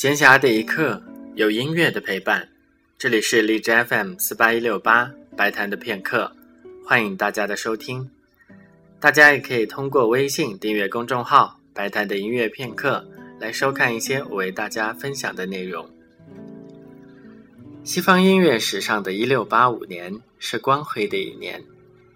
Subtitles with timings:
[0.00, 0.98] 闲暇的一刻，
[1.34, 2.48] 有音乐的陪伴。
[2.96, 6.32] 这里是荔枝 FM 四八一六八白谈的片刻，
[6.86, 8.08] 欢迎大家的收听。
[8.98, 13.06] 大家也可以通过微信订阅公众号“白谈的音乐片刻”
[13.38, 15.86] 来收看一些我为大家分享的内容。
[17.84, 21.62] 西方音乐史上的一六八五年是光辉的一年，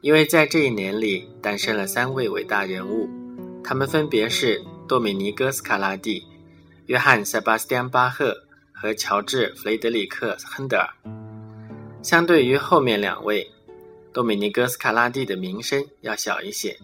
[0.00, 3.08] 因为在这一年里诞生了三位伟大人物，
[3.62, 6.24] 他们分别是多米尼哥·斯卡拉蒂。
[6.88, 8.34] 约翰·塞巴斯蒂安·巴赫
[8.72, 10.88] 和乔治·弗雷德里克·亨德尔，
[12.02, 13.46] 相对于后面两位，
[14.10, 16.74] 多米尼哥·斯卡拉蒂的名声要小一些。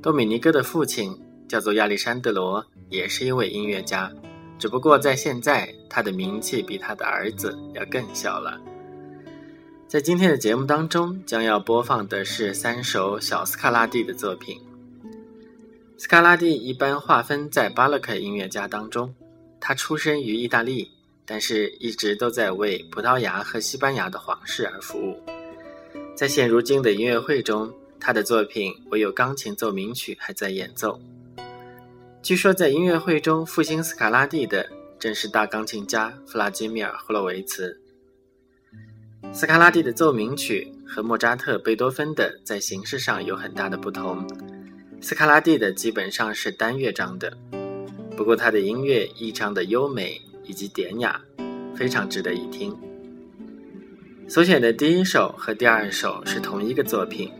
[0.00, 1.14] 多米尼哥的父亲
[1.46, 4.10] 叫做亚历山德罗，也是一位音乐家，
[4.58, 8.58] 只不过在现在，他的名气比他的儿子要更小了。
[9.86, 14.58] 在今天的节目当中，将要播放的是三首小斯卡拉蒂的作品。
[16.00, 19.14] 斯卡拉蒂一般划分在巴洛克音乐家当中，
[19.60, 20.90] 他出生于意大利，
[21.26, 25.22] 但是一直都在为葡萄牙和西班牙的皇室而服务。
[26.16, 27.70] 在现如今的音乐会中，
[28.00, 30.98] 他的作品唯有钢琴奏鸣曲还在演奏。
[32.22, 34.66] 据说在音乐会中复兴斯卡拉蒂的
[34.98, 37.78] 正是大钢琴家弗拉基米尔·霍洛维茨。
[39.34, 44.26] 斯卡拉蒂的奏鸣曲和莫扎特、贝多芬的在形式上有很大的不同。
[45.02, 47.34] 斯卡拉蒂的基本上是单乐章的，
[48.14, 51.18] 不过他的音乐异常的优美以及典雅，
[51.74, 52.76] 非常值得一听。
[54.28, 57.32] 所选的第一首和第二首是同一个作品，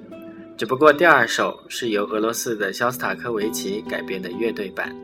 [0.56, 4.96] 只不过第二首是由俄罗斯的肖斯塔科维奇改编的乐队版，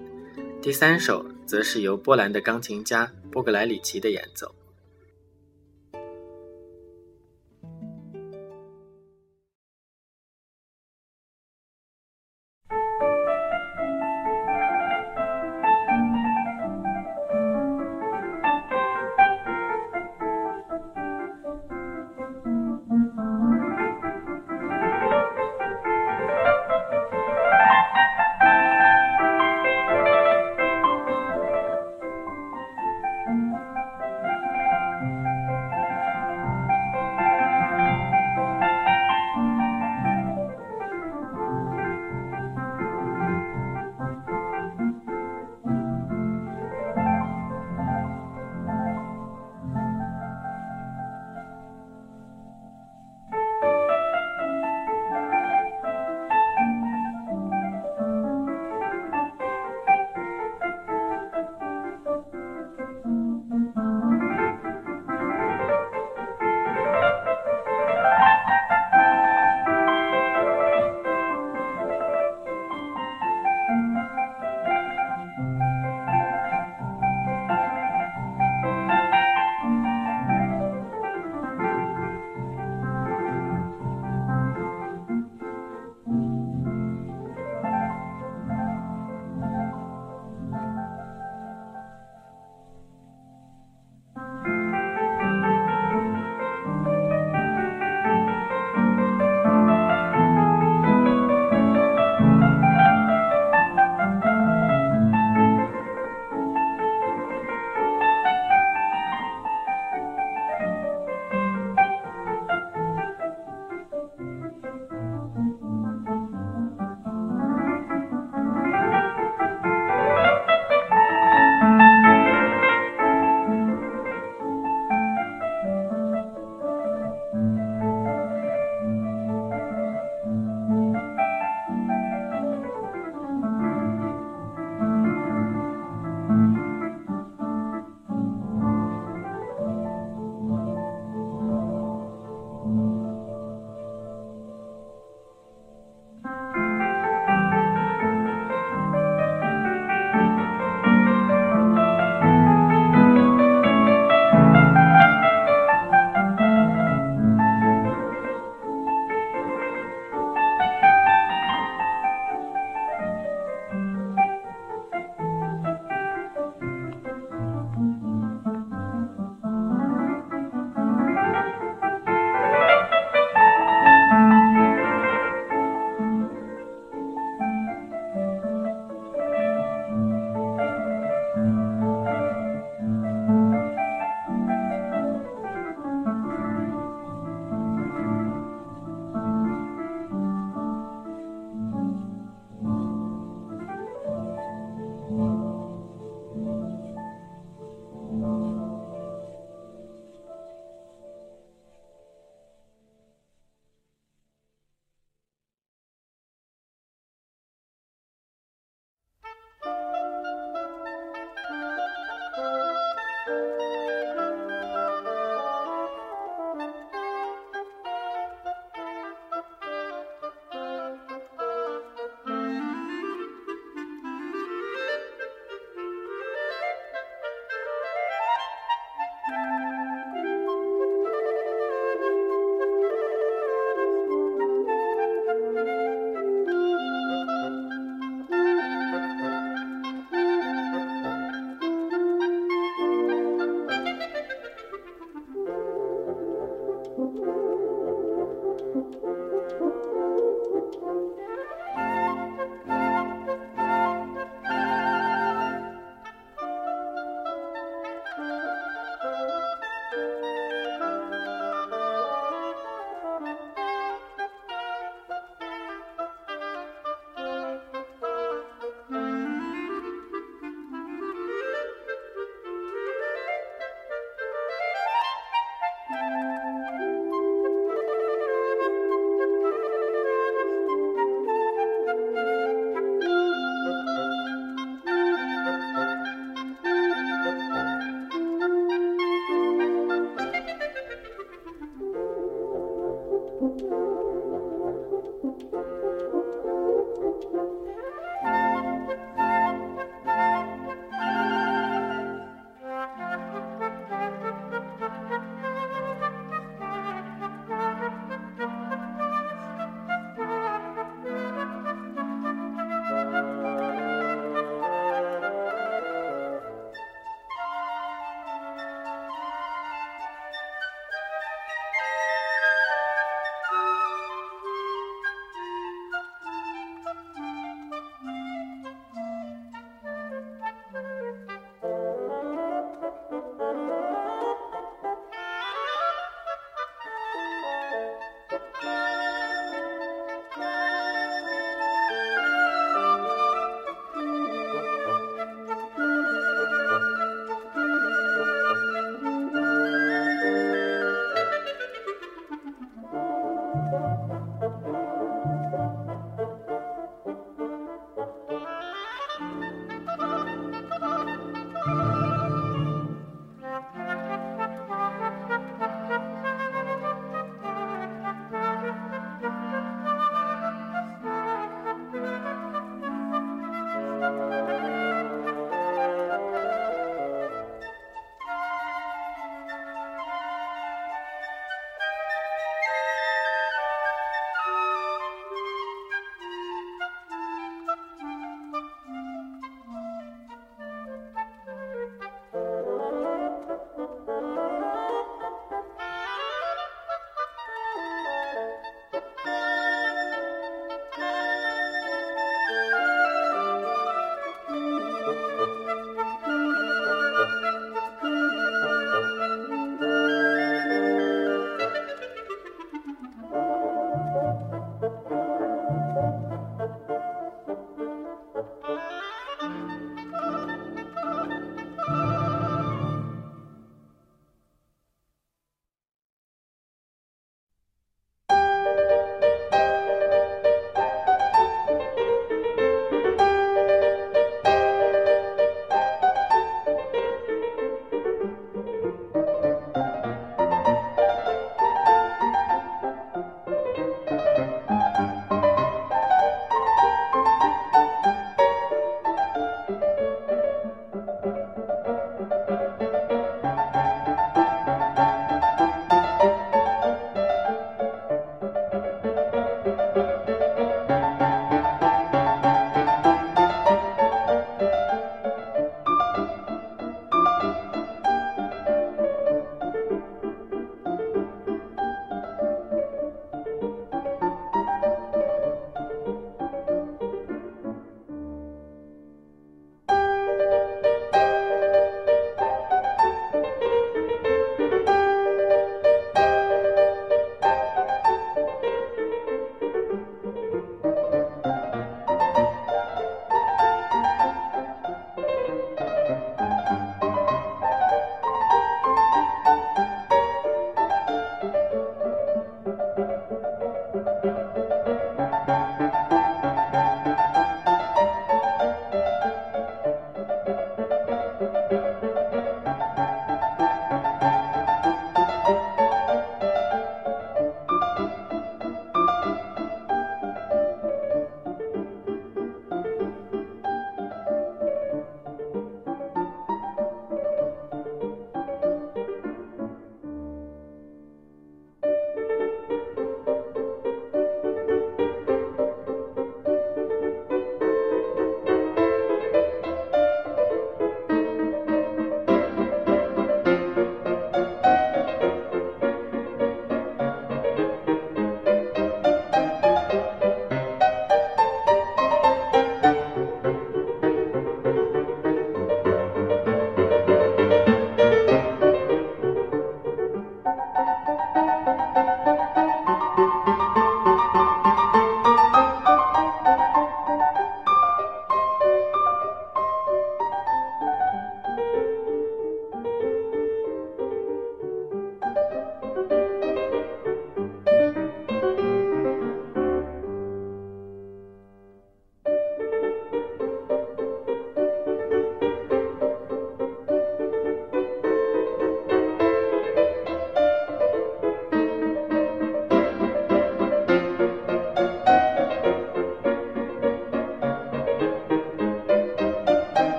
[0.62, 4.50] 第三首则是由波兰的钢琴家波格莱里奇的演奏。